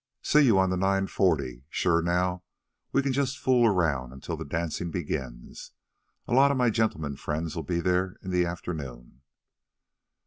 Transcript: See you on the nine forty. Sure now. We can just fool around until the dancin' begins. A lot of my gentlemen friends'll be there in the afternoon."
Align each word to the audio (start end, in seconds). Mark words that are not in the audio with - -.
See 0.23 0.41
you 0.41 0.57
on 0.57 0.71
the 0.71 0.77
nine 0.77 1.05
forty. 1.05 1.65
Sure 1.69 2.01
now. 2.01 2.41
We 2.91 3.03
can 3.03 3.13
just 3.13 3.37
fool 3.37 3.67
around 3.67 4.11
until 4.11 4.35
the 4.35 4.43
dancin' 4.43 4.89
begins. 4.89 5.73
A 6.27 6.33
lot 6.33 6.49
of 6.49 6.57
my 6.57 6.71
gentlemen 6.71 7.15
friends'll 7.17 7.61
be 7.61 7.79
there 7.81 8.17
in 8.23 8.31
the 8.31 8.43
afternoon." 8.43 9.21